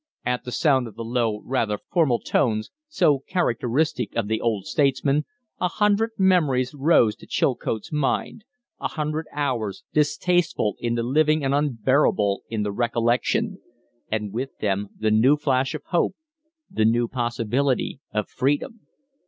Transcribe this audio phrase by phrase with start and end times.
[0.25, 5.25] At the sound of the low, rather formal tones, so characteristic of the old statesman,
[5.59, 8.43] a hundred memories rose to Chilcote's mind,
[8.79, 13.59] a hundred hours, distasteful in the living and unbearable in the recollection;
[14.11, 16.15] and with them the new flash of hope,
[16.67, 18.79] the new possibility of freedom.